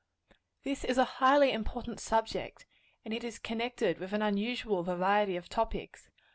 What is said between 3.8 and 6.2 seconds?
with an unusual variety of topics.